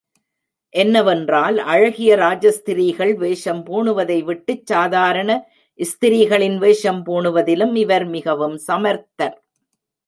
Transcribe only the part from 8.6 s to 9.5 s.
சமர்த்தர்.